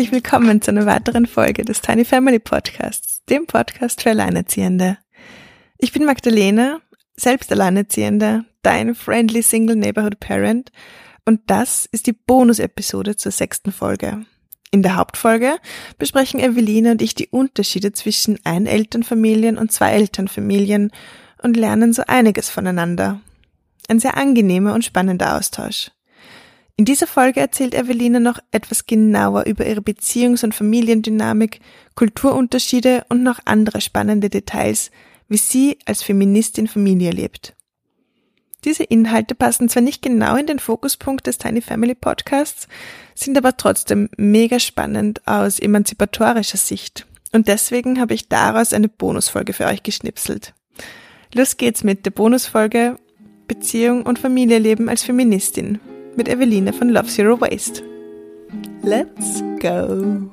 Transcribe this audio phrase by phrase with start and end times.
[0.00, 4.96] Herzlich willkommen zu einer weiteren Folge des Tiny Family Podcasts, dem Podcast für Alleinerziehende.
[5.76, 6.80] Ich bin Magdalena,
[7.16, 10.72] selbst Alleinerziehende, dein friendly Single Neighborhood Parent
[11.26, 14.24] und das ist die Bonus-Episode zur sechsten Folge.
[14.70, 15.56] In der Hauptfolge
[15.98, 20.92] besprechen Eveline und ich die Unterschiede zwischen Einelternfamilien und Zwei-Elternfamilien
[21.42, 23.20] und lernen so einiges voneinander.
[23.86, 25.90] Ein sehr angenehmer und spannender Austausch.
[26.80, 31.60] In dieser Folge erzählt Eveline noch etwas genauer über ihre Beziehungs- und Familiendynamik,
[31.94, 34.90] Kulturunterschiede und noch andere spannende Details,
[35.28, 37.54] wie sie als Feministin Familie lebt.
[38.64, 42.66] Diese Inhalte passen zwar nicht genau in den Fokuspunkt des Tiny Family Podcasts,
[43.14, 47.06] sind aber trotzdem mega spannend aus emanzipatorischer Sicht.
[47.30, 50.54] Und deswegen habe ich daraus eine Bonusfolge für euch geschnipselt.
[51.34, 52.96] Los geht's mit der Bonusfolge
[53.46, 55.78] Beziehung und Familienleben als Feministin
[56.16, 57.82] mit Eveline von Love Zero Waste.
[58.82, 60.30] Let's go!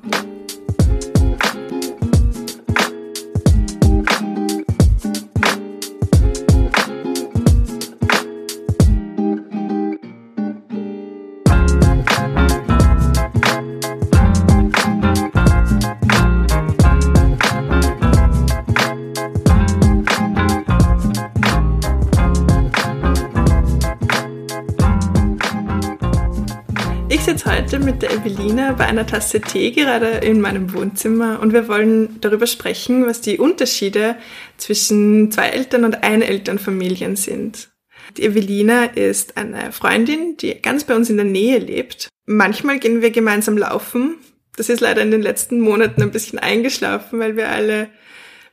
[27.28, 31.68] Sitze heute mit der Evelina bei einer Tasse Tee gerade in meinem Wohnzimmer und wir
[31.68, 34.16] wollen darüber sprechen, was die Unterschiede
[34.56, 37.68] zwischen zwei Eltern und Einelternfamilien sind.
[38.16, 42.08] Die Evelina ist eine Freundin, die ganz bei uns in der Nähe lebt.
[42.24, 44.14] Manchmal gehen wir gemeinsam laufen.
[44.56, 47.90] Das ist leider in den letzten Monaten ein bisschen eingeschlafen, weil wir alle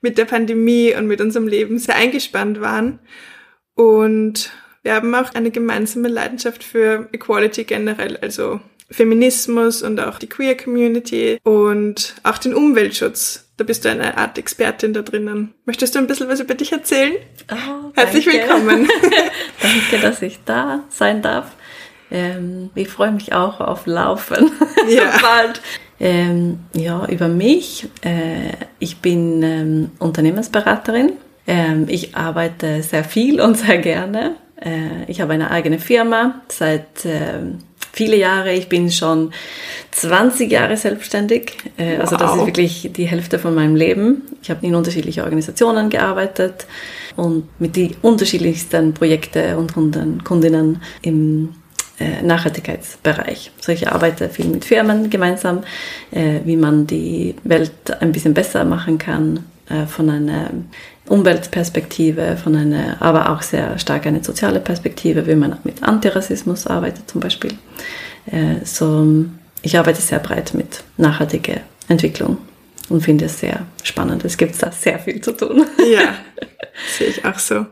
[0.01, 2.99] mit der Pandemie und mit unserem Leben sehr eingespannt waren.
[3.73, 4.51] Und
[4.85, 8.59] wir haben auch eine gemeinsame Leidenschaft für Equality generell, also
[8.91, 13.49] Feminismus und auch die Queer Community und auch den Umweltschutz.
[13.57, 15.55] Da bist du eine Art Expertin da drinnen.
[15.65, 17.13] Möchtest du ein bisschen was über dich erzählen?
[17.51, 18.87] Oh, Herzlich willkommen.
[19.61, 21.53] danke, dass ich da sein darf.
[22.11, 24.51] Ähm, ich freue mich auch auf Laufen
[24.87, 25.17] ja.
[25.19, 25.61] bald.
[25.99, 27.87] Ähm, ja, über mich.
[28.03, 31.13] Äh, ich bin ähm, Unternehmensberaterin.
[31.47, 34.35] Ähm, ich arbeite sehr viel und sehr gerne.
[34.61, 37.39] Äh, ich habe eine eigene Firma seit äh,
[37.91, 38.53] viele Jahre.
[38.53, 39.31] Ich bin schon
[39.91, 41.53] 20 Jahre selbstständig.
[41.77, 44.23] Äh, also das ist wirklich die Hälfte von meinem Leben.
[44.41, 46.65] Ich habe in unterschiedlichen Organisationen gearbeitet
[47.15, 51.55] und mit die unterschiedlichsten Projekte und Kunden, Kundinnen im
[51.99, 53.51] äh, Nachhaltigkeitsbereich.
[53.57, 55.63] Also ich arbeite viel mit Firmen gemeinsam,
[56.11, 59.45] wie man die Welt ein bisschen besser machen kann,
[59.87, 60.51] von einer
[61.07, 67.09] Umweltperspektive, von einer, aber auch sehr stark eine soziale Perspektive, wie man mit Antirassismus arbeitet
[67.09, 67.51] zum Beispiel.
[68.25, 69.25] Äh, so,
[69.61, 72.37] ich arbeite sehr breit mit nachhaltiger Entwicklung
[72.89, 74.25] und finde es sehr spannend.
[74.25, 75.65] Es gibt da sehr viel zu tun.
[75.91, 76.15] Ja,
[76.97, 77.55] sehe ich auch so.
[77.55, 77.69] Ja.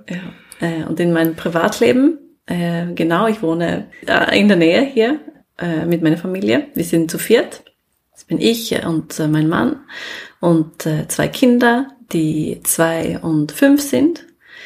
[0.60, 3.88] Äh, und in meinem Privatleben, äh, genau, ich wohne
[4.32, 5.20] in der Nähe hier
[5.86, 6.66] mit meiner Familie.
[6.74, 7.64] Wir sind zu viert.
[8.12, 9.82] Das bin ich und mein Mann
[10.40, 14.25] und zwei Kinder, die zwei und fünf sind.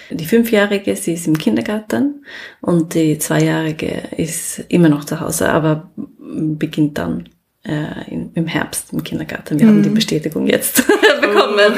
[0.10, 2.26] Die Fünfjährige, sie ist im Kindergarten
[2.62, 7.30] und die Zweijährige ist immer noch zu Hause, aber beginnt dann
[7.68, 9.60] äh, in, im Herbst im Kindergarten.
[9.60, 9.70] Wir mhm.
[9.70, 9.96] haben die mhm.
[9.96, 10.88] Bestätigung jetzt
[11.22, 11.74] bekommen.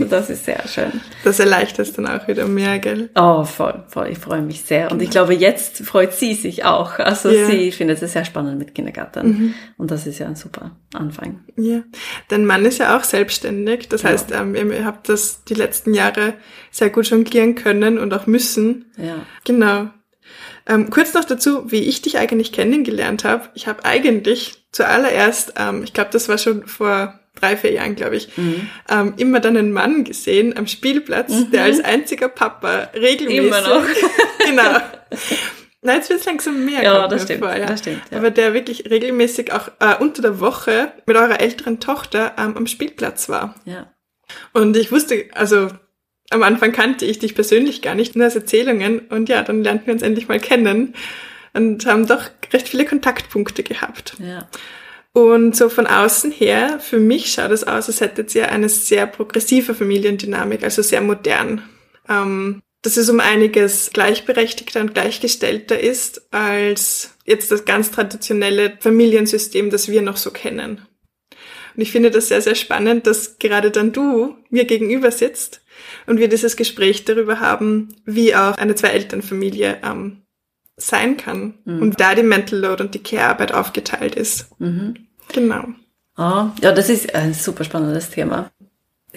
[0.00, 0.04] Oh.
[0.10, 1.00] das ist sehr schön.
[1.24, 3.10] Das erleichtert es dann auch wieder mehr, gell?
[3.14, 4.08] Oh, voll, voll.
[4.10, 4.90] Ich freue mich sehr.
[4.90, 6.98] Und ich glaube, jetzt freut sie sich auch.
[6.98, 7.46] Also ja.
[7.46, 9.26] sie findet es sehr spannend mit Kindergarten.
[9.26, 9.54] Mhm.
[9.78, 11.40] Und das ist ja ein super Anfang.
[11.56, 11.82] Ja.
[12.28, 13.88] Dein Mann ist ja auch selbstständig.
[13.88, 14.10] Das ja.
[14.10, 16.34] heißt, ähm, ihr habt das die letzten Jahre
[16.70, 18.86] sehr gut jonglieren können und auch müssen.
[18.96, 19.26] Ja.
[19.44, 19.90] Genau.
[20.66, 23.48] Ähm, kurz noch dazu, wie ich dich eigentlich kennengelernt habe.
[23.54, 28.16] Ich habe eigentlich zuallererst, ähm, ich glaube, das war schon vor drei, vier Jahren, glaube
[28.16, 28.68] ich, mhm.
[28.88, 31.50] ähm, immer dann einen Mann gesehen am Spielplatz, mhm.
[31.50, 33.46] der als einziger Papa regelmäßig.
[33.46, 33.84] Immer noch.
[34.46, 34.80] genau.
[35.84, 36.82] Nein, jetzt wird es langsam mehr.
[36.82, 37.66] Ja, das stimmt, vor, ja.
[37.66, 38.02] das stimmt.
[38.10, 38.18] Ja.
[38.18, 42.68] Aber der wirklich regelmäßig auch äh, unter der Woche mit eurer älteren Tochter ähm, am
[42.68, 43.56] Spielplatz war.
[43.64, 43.92] Ja.
[44.52, 45.68] Und ich wusste, also
[46.32, 49.00] am Anfang kannte ich dich persönlich gar nicht, nur als Erzählungen.
[49.10, 50.94] Und ja, dann lernten wir uns endlich mal kennen
[51.52, 54.14] und haben doch recht viele Kontaktpunkte gehabt.
[54.18, 54.48] Ja.
[55.12, 59.06] Und so von außen her, für mich schaut es aus, als hättet ihr eine sehr
[59.06, 61.62] progressive Familiendynamik, also sehr modern.
[62.08, 69.70] Ähm, dass es um einiges gleichberechtigter und gleichgestellter ist als jetzt das ganz traditionelle Familiensystem,
[69.70, 70.80] das wir noch so kennen.
[71.74, 75.62] Und ich finde das sehr, sehr spannend, dass gerade dann du mir gegenüber sitzt
[76.06, 80.22] und wir dieses Gespräch darüber haben, wie auch eine Zwei-Eltern-Familie ähm,
[80.76, 81.82] sein kann mhm.
[81.82, 84.48] und da die Mental Load und die Care-Arbeit aufgeteilt ist.
[84.58, 84.94] Mhm.
[85.32, 85.68] Genau.
[86.16, 88.50] Ah, ja, das ist ein super spannendes Thema.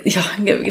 [0.04, 0.22] Ja,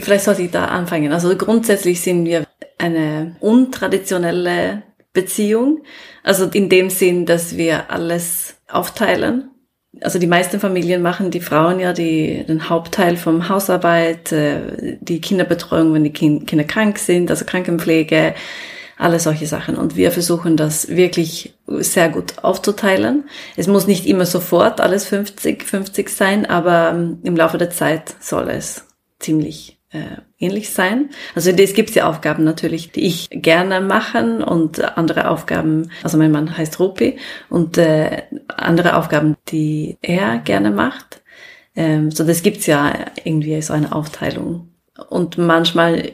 [0.02, 1.12] vielleicht sollte ich da anfangen.
[1.12, 2.46] Also grundsätzlich sind wir
[2.78, 4.82] eine untraditionelle
[5.12, 5.82] Beziehung.
[6.22, 9.50] Also in dem Sinn, dass wir alles aufteilen.
[10.00, 15.20] Also die meisten Familien machen die Frauen ja die, den Hauptteil vom Hausarbeit, äh, die
[15.20, 18.35] Kinderbetreuung, wenn die Kinder krank sind, also Krankenpflege,
[18.96, 19.76] alle solche Sachen.
[19.76, 23.25] Und wir versuchen das wirklich sehr gut aufzuteilen.
[23.56, 28.14] Es muss nicht immer sofort alles 50, 50 sein, aber ähm, im Laufe der Zeit
[28.20, 28.85] soll es
[29.19, 31.11] ziemlich äh, ähnlich sein.
[31.35, 36.32] Also es gibt ja Aufgaben natürlich, die ich gerne machen und andere Aufgaben, also mein
[36.32, 37.17] Mann heißt Rupi
[37.49, 41.23] und äh, andere Aufgaben, die er gerne macht.
[41.76, 42.93] Ähm, so das gibt's ja
[43.25, 44.75] irgendwie so eine Aufteilung
[45.08, 46.12] und manchmal,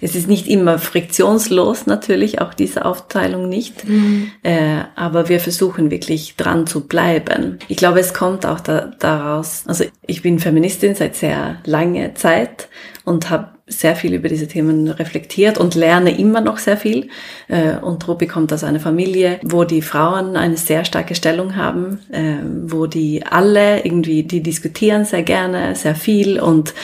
[0.00, 4.30] es ist nicht immer friktionslos natürlich, auch diese Aufteilung nicht, mhm.
[4.42, 7.58] äh, aber wir versuchen wirklich dran zu bleiben.
[7.68, 12.68] Ich glaube, es kommt auch da, daraus, also ich bin Feministin seit sehr lange Zeit
[13.04, 17.08] und habe sehr viel über diese Themen reflektiert und lerne immer noch sehr viel.
[17.48, 22.00] Äh, und Rupi kommt aus einer Familie, wo die Frauen eine sehr starke Stellung haben,
[22.10, 26.74] äh, wo die alle irgendwie, die diskutieren sehr gerne, sehr viel und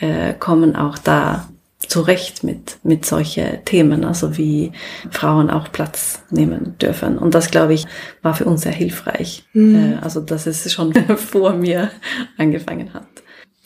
[0.00, 1.48] äh, kommen auch da
[1.86, 4.72] zurecht mit, mit solche Themen, also wie
[5.10, 7.18] Frauen auch Platz nehmen dürfen.
[7.18, 7.86] Und das, glaube ich,
[8.22, 9.44] war für uns sehr hilfreich.
[9.52, 9.98] Mhm.
[10.00, 11.90] Also, dass es schon vor mir
[12.36, 13.06] angefangen hat.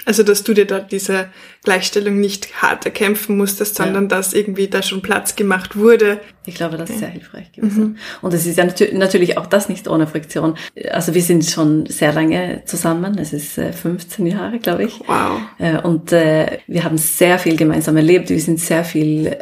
[0.04, 1.28] Also, dass du dir da diese
[1.62, 4.08] Gleichstellung nicht hart erkämpfen musstest, sondern ja.
[4.08, 6.20] dass irgendwie da schon Platz gemacht wurde.
[6.44, 7.84] Ich glaube, das ist sehr hilfreich gewesen.
[7.84, 7.96] Mhm.
[8.20, 10.56] Und es ist ja natürlich auch das nicht ohne Friktion.
[10.90, 13.16] Also wir sind schon sehr lange zusammen.
[13.18, 15.00] Es ist 15 äh, Jahre, glaube ich.
[15.06, 15.40] Wow.
[15.58, 18.30] Äh, und äh, wir haben sehr viel gemeinsam erlebt.
[18.30, 19.36] Wir sind sehr viel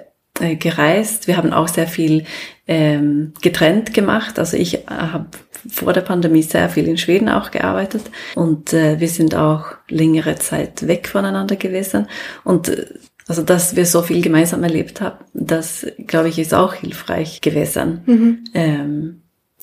[0.59, 1.27] gereist.
[1.27, 2.25] Wir haben auch sehr viel
[2.67, 4.39] ähm, getrennt gemacht.
[4.39, 5.27] Also ich habe
[5.69, 10.37] vor der Pandemie sehr viel in Schweden auch gearbeitet und äh, wir sind auch längere
[10.37, 12.07] Zeit weg voneinander gewesen
[12.45, 12.87] und äh,
[13.29, 18.01] also dass wir so viel gemeinsam erlebt haben, das glaube ich ist auch hilfreich gewesen.
[18.07, 18.45] Mhm.
[18.55, 19.23] Ähm,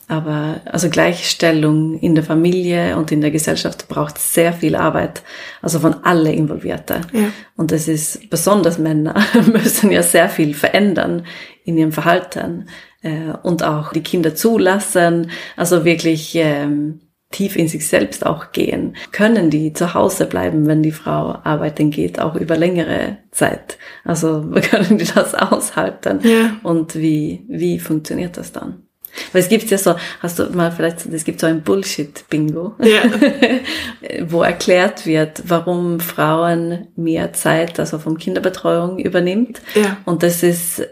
[0.10, 5.22] aber also Gleichstellung in der Familie und in der Gesellschaft braucht sehr viel Arbeit,
[5.62, 7.02] also von alle Involvierte.
[7.12, 7.30] Ja.
[7.58, 9.22] Und es ist besonders Männer
[9.52, 11.26] müssen ja sehr viel verändern
[11.68, 12.68] in ihrem Verhalten
[13.02, 18.96] äh, und auch die Kinder zulassen, also wirklich ähm, tief in sich selbst auch gehen.
[19.12, 23.78] Können die zu Hause bleiben, wenn die Frau arbeiten geht, auch über längere Zeit?
[24.06, 26.22] Also können die das aushalten?
[26.24, 26.56] Ja.
[26.64, 28.84] Und wie, wie funktioniert das dann?
[29.34, 33.02] Weil es gibt ja so, hast du mal vielleicht, es gibt so ein Bullshit-Bingo, ja.
[34.30, 39.62] wo erklärt wird, warum Frauen mehr Zeit, also vom Kinderbetreuung übernimmt.
[39.74, 39.98] Ja.
[40.06, 40.88] Und das ist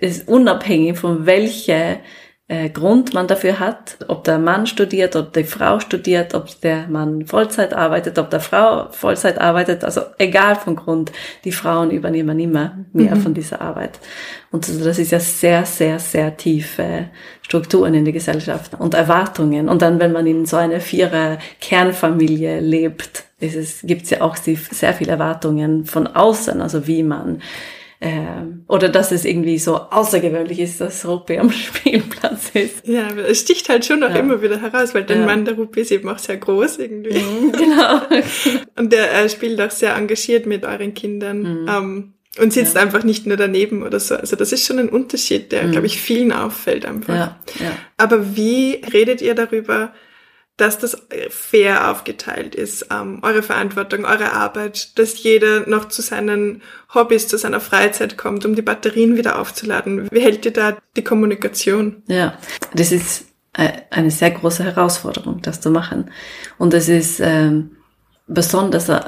[0.00, 1.98] ist unabhängig von welcher
[2.46, 6.88] äh, Grund man dafür hat, ob der Mann studiert, ob die Frau studiert, ob der
[6.88, 11.10] Mann Vollzeit arbeitet, ob der Frau Vollzeit arbeitet, also egal vom Grund,
[11.44, 13.20] die Frauen übernehmen immer mehr mhm.
[13.22, 13.98] von dieser Arbeit.
[14.50, 17.08] Und das ist ja sehr, sehr, sehr tiefe
[17.40, 19.70] Strukturen in der Gesellschaft und Erwartungen.
[19.70, 24.36] Und dann, wenn man in so einer vierer Kernfamilie lebt, es, gibt es ja auch
[24.36, 27.40] sehr viele Erwartungen von außen, also wie man
[28.04, 32.86] ähm, oder dass es irgendwie so außergewöhnlich ist, dass Rupi am Spielplatz ist.
[32.86, 34.16] Ja, es sticht halt schon noch ja.
[34.16, 35.24] immer wieder heraus, weil der ja.
[35.24, 37.18] Mann der Rupi ist eben auch sehr groß irgendwie.
[37.18, 38.02] Mhm, genau.
[38.76, 41.62] und der äh, spielt auch sehr engagiert mit euren Kindern.
[41.62, 41.68] Mhm.
[41.68, 42.82] Ähm, und sitzt ja.
[42.82, 44.16] einfach nicht nur daneben oder so.
[44.16, 45.70] Also das ist schon ein Unterschied, der, mhm.
[45.70, 47.14] glaube ich, vielen auffällt einfach.
[47.14, 47.72] Ja, ja.
[47.96, 49.94] Aber wie redet ihr darüber,
[50.56, 50.96] dass das
[51.30, 56.62] fair aufgeteilt ist, ähm, eure Verantwortung, eure Arbeit, dass jeder noch zu seinen
[56.94, 60.08] Hobbys, zu seiner Freizeit kommt, um die Batterien wieder aufzuladen.
[60.12, 62.04] Wie hält ihr da die Kommunikation?
[62.06, 62.38] Ja,
[62.72, 66.10] das ist äh, eine sehr große Herausforderung, das zu machen.
[66.56, 67.76] Und es ist ähm,
[68.28, 69.00] besonders äh,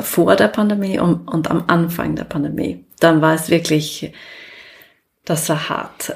[0.00, 2.84] vor der Pandemie und, und am Anfang der Pandemie.
[3.00, 4.12] Dann war es wirklich,
[5.24, 6.12] das war hart.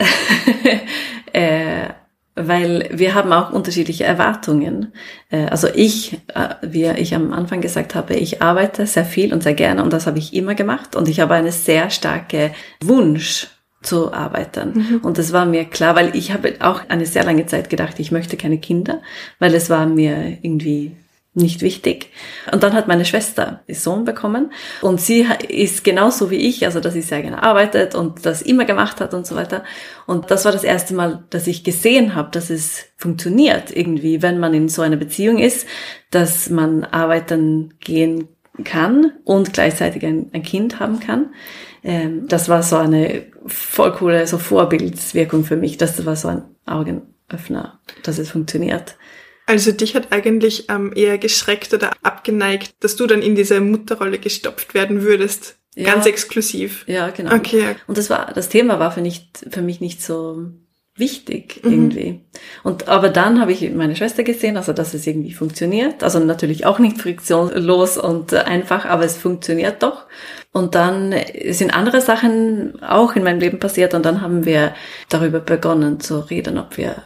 [1.33, 1.89] äh,
[2.41, 4.93] weil wir haben auch unterschiedliche Erwartungen.
[5.31, 9.43] Äh, also ich, äh, wie ich am Anfang gesagt habe, ich arbeite sehr viel und
[9.43, 12.53] sehr gerne und das habe ich immer gemacht und ich habe eine sehr starke
[12.83, 13.49] Wunsch
[13.83, 14.73] zu arbeiten.
[14.75, 15.01] Mhm.
[15.03, 18.11] Und das war mir klar, weil ich habe auch eine sehr lange Zeit gedacht, ich
[18.11, 19.01] möchte keine Kinder,
[19.39, 20.97] weil es war mir irgendwie
[21.39, 22.11] nicht wichtig.
[22.53, 24.53] Und dann hat meine Schwester den Sohn bekommen
[24.83, 28.65] und sie ist genauso wie ich, also dass sie sehr gerne arbeitet und das immer
[28.65, 29.65] gemacht hat und so weiter.
[30.07, 34.39] Und das war das erste Mal, dass ich gesehen habe, dass es funktioniert irgendwie, wenn
[34.39, 35.67] man in so einer Beziehung ist,
[36.11, 38.29] dass man arbeiten gehen
[38.65, 41.31] kann und gleichzeitig ein, ein Kind haben kann.
[41.85, 45.77] Ähm, das war so eine voll coole so Vorbildswirkung für mich.
[45.77, 48.97] Das war so ein Augenöffner, dass es funktioniert.
[49.49, 54.19] Also dich hat eigentlich ähm, eher geschreckt oder abgeneigt, dass du dann in diese Mutterrolle
[54.19, 55.57] gestopft werden würdest.
[55.75, 55.95] Ja.
[55.95, 56.85] Ganz exklusiv.
[56.87, 57.35] Ja, genau.
[57.35, 57.77] Okay.
[57.87, 60.51] Und das war, das Thema war für, nicht, für mich nicht so
[60.97, 61.73] wichtig Mhm.
[61.73, 62.21] irgendwie.
[62.63, 66.03] Und aber dann habe ich meine Schwester gesehen, also dass es irgendwie funktioniert.
[66.03, 70.07] Also natürlich auch nicht friktionslos und äh, einfach, aber es funktioniert doch.
[70.53, 71.15] Und dann
[71.51, 74.75] sind andere Sachen auch in meinem Leben passiert und dann haben wir
[75.09, 77.03] darüber begonnen zu reden, ob wir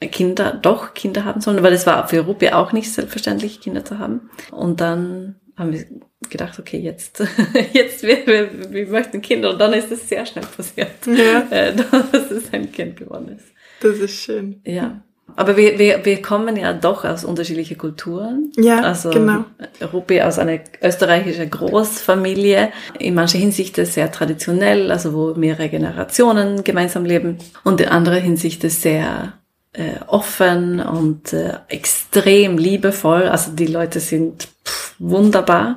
[0.00, 3.98] Kinder, doch Kinder haben sollen, weil es war für Rupi auch nicht selbstverständlich, Kinder zu
[3.98, 4.30] haben.
[4.50, 5.86] Und dann haben wir
[6.28, 7.22] gedacht, okay, jetzt,
[7.72, 11.46] jetzt wir, wir, wir möchten Kinder und dann ist es sehr schnell passiert, Ja.
[11.50, 13.46] äh, dass es ein Kind geworden ist.
[13.80, 14.60] Das ist schön.
[14.64, 15.02] Ja.
[15.34, 18.52] Aber wir, wir, wir kommen ja doch aus unterschiedlichen Kulturen.
[18.56, 19.44] Ja, also genau.
[19.92, 26.64] Rupi aus einer österreichischen Großfamilie, in mancher Hinsicht ist sehr traditionell, also wo mehrere Generationen
[26.64, 29.34] gemeinsam leben und in anderer Hinsicht ist sehr
[29.76, 33.24] äh, offen und äh, extrem liebevoll.
[33.24, 35.76] Also die Leute sind pff, wunderbar.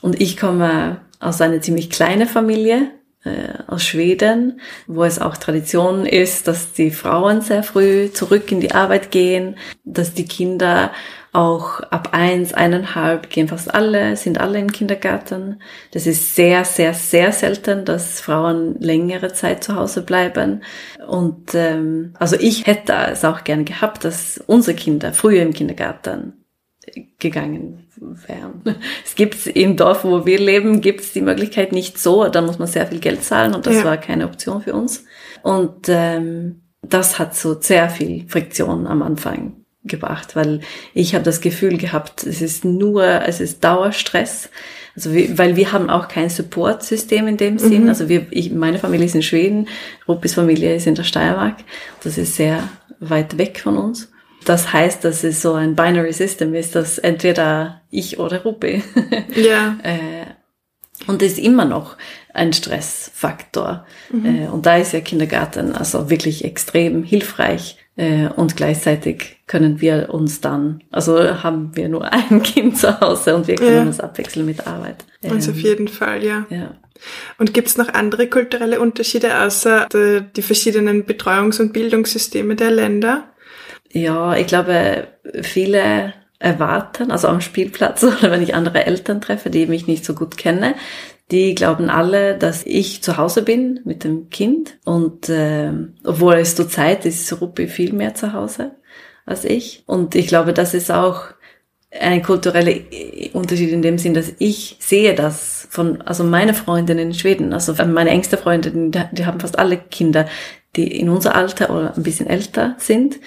[0.00, 2.90] Und ich komme aus einer ziemlich kleinen Familie
[3.24, 8.60] äh, aus Schweden, wo es auch Tradition ist, dass die Frauen sehr früh zurück in
[8.60, 10.92] die Arbeit gehen, dass die Kinder
[11.38, 15.62] auch ab eins, eineinhalb gehen fast alle, sind alle im Kindergarten.
[15.92, 20.64] Das ist sehr, sehr, sehr selten, dass Frauen längere Zeit zu Hause bleiben.
[21.06, 26.44] Und ähm, also ich hätte es auch gerne gehabt, dass unsere Kinder früher im Kindergarten
[27.20, 27.86] gegangen
[28.26, 28.62] wären.
[29.04, 32.26] Es gibt im Dorf, wo wir leben, gibt es die Möglichkeit nicht so.
[32.28, 33.84] Da muss man sehr viel Geld zahlen und das Ja.
[33.84, 35.04] war keine Option für uns.
[35.44, 39.57] Und ähm, das hat so sehr viel Friktion am Anfang
[39.88, 40.60] gebracht, weil
[40.94, 44.50] ich habe das Gefühl gehabt, es ist nur, es ist Dauerstress.
[44.94, 47.88] Also wir, weil wir haben auch kein Supportsystem in dem Sinn.
[47.88, 49.68] Also wir, ich, meine Familie ist in Schweden,
[50.08, 51.56] Rupis Familie ist in der Steiermark.
[52.02, 52.68] Das ist sehr
[53.00, 54.10] weit weg von uns.
[54.44, 58.82] Das heißt, dass es so ein Binary System ist, dass entweder ich oder Rupi.
[59.36, 59.76] Ja.
[59.82, 60.26] äh,
[61.06, 61.96] und das ist immer noch
[62.34, 63.86] ein Stressfaktor.
[64.12, 67.77] Äh, und da ist ja Kindergarten also wirklich extrem hilfreich.
[67.98, 73.34] Äh, und gleichzeitig können wir uns dann, also haben wir nur ein Kind zu Hause
[73.34, 73.82] und wir können Ja.
[73.82, 75.04] uns abwechseln mit Arbeit.
[75.28, 76.46] Also auf Ähm, jeden Fall, ja.
[76.48, 76.76] ja.
[77.38, 82.70] Und gibt es noch andere kulturelle Unterschiede außer die, die verschiedenen Betreuungs- und Bildungssysteme der
[82.70, 83.24] Länder?
[83.90, 85.08] Ja, ich glaube,
[85.42, 90.14] viele erwarten, also am Spielplatz oder wenn ich andere Eltern treffe, die mich nicht so
[90.14, 90.76] gut kenne,
[91.30, 94.78] die glauben alle, dass ich zu Hause bin mit dem Kind.
[94.84, 95.72] Und äh,
[96.04, 98.72] obwohl es zur Zeit ist Rupi viel mehr zu Hause
[99.26, 99.82] als ich.
[99.86, 101.26] Und ich glaube, das ist auch
[101.90, 102.74] ein kultureller
[103.32, 107.74] Unterschied in dem Sinn, dass ich sehe das von, also meine Freundinnen in Schweden, also
[107.86, 110.26] meine engste Freundinnen, die, haben fast alle Kinder,
[110.76, 113.18] die in unser Alter oder ein bisschen älter sind.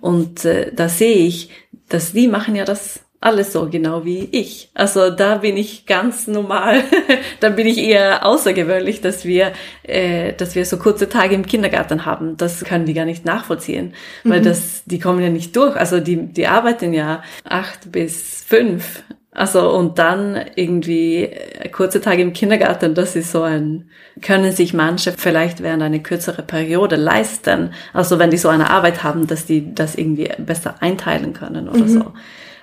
[0.00, 1.50] Und äh, da sehe ich,
[1.88, 4.70] dass die machen ja das alles so genau wie ich.
[4.74, 6.82] Also da bin ich ganz normal.
[7.40, 12.06] da bin ich eher außergewöhnlich, dass wir, äh, dass wir so kurze Tage im Kindergarten
[12.06, 12.36] haben.
[12.36, 15.76] Das können die gar nicht nachvollziehen, weil das, die kommen ja nicht durch.
[15.76, 19.02] Also die, die arbeiten ja acht bis fünf.
[19.32, 23.88] Also und dann irgendwie äh, kurze Tage im Kindergarten, das ist so ein,
[24.22, 27.70] können sich manche vielleicht während einer kürzere Periode leisten.
[27.92, 31.88] Also wenn die so eine Arbeit haben, dass die das irgendwie besser einteilen können oder
[31.88, 32.12] so.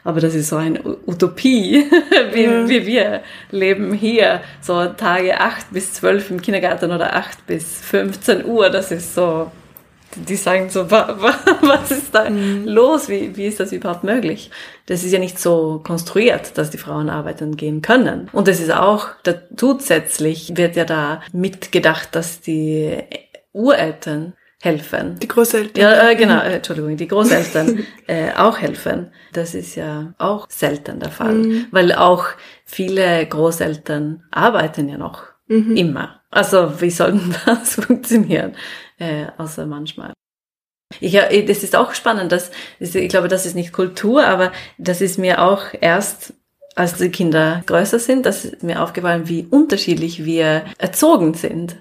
[0.05, 1.83] Aber das ist so eine Utopie,
[2.33, 2.69] wie, Ja.
[2.69, 3.21] wie wir
[3.51, 4.39] leben hier.
[4.61, 9.51] So Tage acht bis zwölf im Kindergarten oder acht bis 15 Uhr, das ist so,
[10.15, 13.09] die sagen so, wa, wa, was ist da los?
[13.09, 14.51] Wie, wie ist das überhaupt möglich?
[14.85, 18.29] Das ist ja nicht so konstruiert, dass die Frauen arbeiten gehen können.
[18.31, 22.95] Und es ist auch, da, zusätzlich wird ja da mitgedacht, dass die
[23.53, 24.33] Ureltern
[24.65, 25.17] helfen.
[25.19, 25.81] Die Großeltern?
[25.81, 29.11] Ja, äh, genau, äh, Entschuldigung, die Großeltern äh, auch helfen.
[29.33, 31.67] Das ist ja auch selten der Fall, Mhm.
[31.71, 32.25] weil auch
[32.65, 35.77] viele Großeltern arbeiten ja noch Mhm.
[35.77, 36.21] immer.
[36.31, 38.55] Also wie soll denn das funktionieren?
[38.97, 40.11] Äh, außer manchmal.
[40.99, 44.51] Ich, ja, das ist auch spannend, dass, das- ich glaube, das ist nicht Kultur, aber
[44.77, 46.33] das ist mir auch erst,
[46.75, 51.77] als die Kinder größer sind, das ist mir aufgefallen, wie unterschiedlich wir erzogen sind.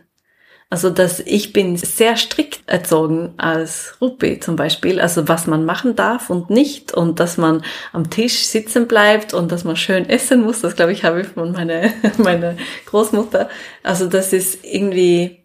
[0.71, 5.94] Also, dass ich bin sehr strikt erzogen als Rupi zum Beispiel, also was man machen
[5.94, 10.42] darf und nicht und dass man am Tisch sitzen bleibt und dass man schön essen
[10.42, 12.56] muss, das glaube ich habe ich von meiner meine
[12.87, 13.49] Großmutter.
[13.83, 15.44] Also, das ist irgendwie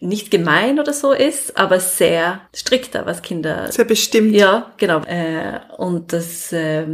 [0.00, 4.34] nicht gemein oder so ist, aber sehr strikter, was Kinder Sehr bestimmt.
[4.34, 5.00] ja, genau.
[5.04, 6.86] Äh, und dass der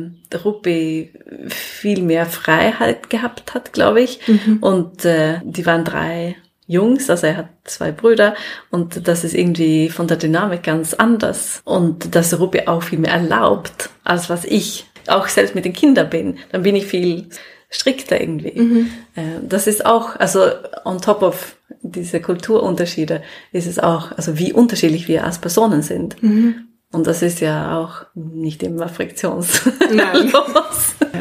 [0.45, 1.13] Rupi
[1.49, 4.21] viel mehr Freiheit gehabt hat, glaube ich.
[4.61, 8.35] Und äh, die waren drei Jungs, also er hat zwei Brüder
[8.71, 13.13] und das ist irgendwie von der Dynamik ganz anders und dass Ruby auch viel mehr
[13.13, 16.39] erlaubt, als was ich auch selbst mit den Kindern bin.
[16.53, 17.29] Dann bin ich viel
[17.69, 18.61] strikter irgendwie.
[18.61, 18.91] Mhm.
[19.17, 20.47] Äh, das ist auch, also
[20.85, 26.23] on top of diese Kulturunterschiede, ist es auch, also wie unterschiedlich wir als Personen sind.
[26.23, 26.69] Mhm.
[26.93, 29.63] Und das ist ja auch nicht immer friktionslos.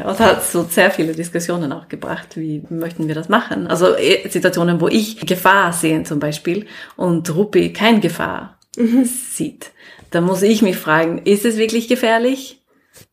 [0.06, 3.68] Und hat so sehr viele Diskussionen auch gebracht, wie möchten wir das machen.
[3.68, 6.66] Also eh, Situationen, wo ich Gefahr sehe zum Beispiel
[6.98, 9.06] und Rupi kein Gefahr mhm.
[9.06, 9.72] sieht.
[10.10, 12.62] Da muss ich mich fragen, ist es wirklich gefährlich?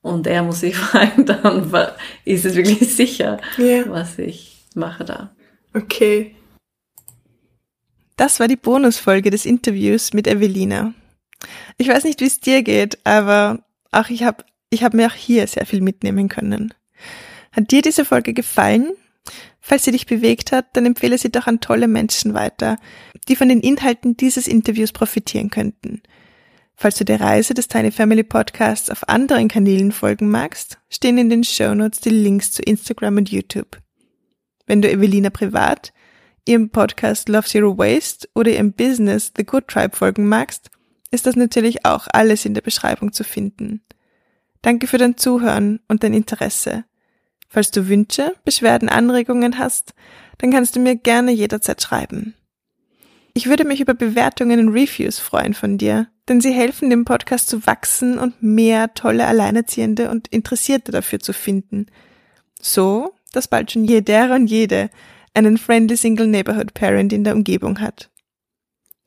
[0.03, 1.71] Und er muss sich fragen, dann
[2.25, 3.85] ist es wirklich sicher, yeah.
[3.89, 5.31] was ich mache da.
[5.75, 6.35] Okay.
[8.17, 10.93] Das war die Bonusfolge des Interviews mit Evelina.
[11.77, 15.15] Ich weiß nicht, wie es dir geht, aber auch ich habe ich hab mir auch
[15.15, 16.75] hier sehr viel mitnehmen können.
[17.53, 18.93] Hat dir diese Folge gefallen?
[19.61, 22.79] Falls sie dich bewegt hat, dann empfehle sie doch an tolle Menschen weiter,
[23.29, 26.03] die von den Inhalten dieses Interviews profitieren könnten.
[26.75, 31.29] Falls du der Reise des Tiny Family Podcasts auf anderen Kanälen folgen magst, stehen in
[31.29, 33.79] den Show Notes die Links zu Instagram und YouTube.
[34.67, 35.93] Wenn du Evelina privat,
[36.45, 40.71] ihrem Podcast Love Zero Waste oder ihrem Business The Good Tribe folgen magst,
[41.11, 43.83] ist das natürlich auch alles in der Beschreibung zu finden.
[44.63, 46.85] Danke für dein Zuhören und dein Interesse.
[47.49, 49.95] Falls du Wünsche, Beschwerden, Anregungen hast,
[50.39, 52.35] dann kannst du mir gerne jederzeit schreiben.
[53.35, 57.49] Ich würde mich über Bewertungen und Reviews freuen von dir, denn sie helfen dem Podcast
[57.49, 61.87] zu wachsen und mehr tolle Alleinerziehende und Interessierte dafür zu finden.
[62.61, 64.91] So, dass bald schon jeder und jede
[65.35, 68.11] einen Friendly Single Neighborhood Parent in der Umgebung hat.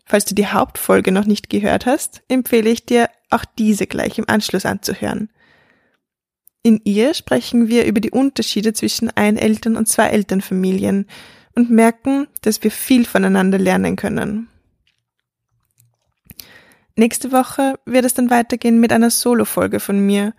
[0.05, 4.27] Falls du die Hauptfolge noch nicht gehört hast, empfehle ich dir, auch diese gleich im
[4.27, 5.29] Anschluss anzuhören.
[6.63, 11.07] In ihr sprechen wir über die Unterschiede zwischen Eineltern- und Zwei-Elternfamilien
[11.55, 14.47] und merken, dass wir viel voneinander lernen können.
[16.95, 20.33] Nächste Woche wird es dann weitergehen mit einer Solo-Folge von mir,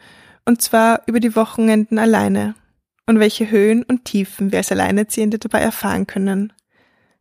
[0.45, 2.55] und zwar über die Wochenenden alleine
[3.07, 6.53] und welche Höhen und Tiefen wir als Alleinerziehende dabei erfahren können.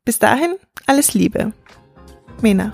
[0.06, 1.54] Bis dahin, alles Liebe.
[2.42, 2.72] Mena.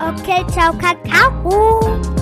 [0.00, 2.13] Okay, ciao, Kakao.